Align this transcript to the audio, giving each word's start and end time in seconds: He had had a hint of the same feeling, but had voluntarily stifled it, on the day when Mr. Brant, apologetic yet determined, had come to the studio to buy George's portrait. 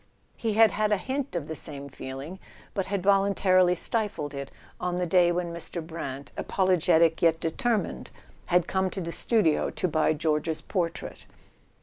He 0.35 0.53
had 0.53 0.71
had 0.71 0.91
a 0.91 0.97
hint 0.97 1.35
of 1.35 1.47
the 1.47 1.53
same 1.53 1.87
feeling, 1.87 2.39
but 2.73 2.87
had 2.87 3.03
voluntarily 3.03 3.75
stifled 3.75 4.33
it, 4.33 4.49
on 4.79 4.97
the 4.97 5.05
day 5.05 5.31
when 5.31 5.53
Mr. 5.53 5.85
Brant, 5.85 6.31
apologetic 6.37 7.21
yet 7.21 7.39
determined, 7.39 8.09
had 8.47 8.65
come 8.65 8.89
to 8.89 9.01
the 9.01 9.11
studio 9.11 9.69
to 9.69 9.87
buy 9.87 10.13
George's 10.13 10.59
portrait. 10.61 11.27